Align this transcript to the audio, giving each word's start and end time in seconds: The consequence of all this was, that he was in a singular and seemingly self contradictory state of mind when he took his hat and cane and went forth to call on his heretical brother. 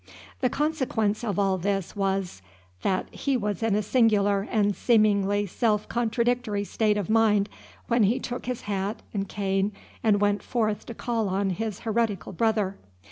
The 0.39 0.49
consequence 0.49 1.23
of 1.23 1.37
all 1.37 1.59
this 1.59 1.95
was, 1.95 2.41
that 2.81 3.07
he 3.13 3.37
was 3.37 3.61
in 3.61 3.75
a 3.75 3.83
singular 3.83 4.47
and 4.49 4.75
seemingly 4.75 5.45
self 5.45 5.87
contradictory 5.87 6.63
state 6.63 6.97
of 6.97 7.07
mind 7.07 7.47
when 7.85 8.01
he 8.01 8.19
took 8.19 8.47
his 8.47 8.61
hat 8.61 9.03
and 9.13 9.29
cane 9.29 9.71
and 10.03 10.19
went 10.19 10.41
forth 10.41 10.87
to 10.87 10.95
call 10.95 11.29
on 11.29 11.51
his 11.51 11.81
heretical 11.81 12.33
brother. 12.33 12.77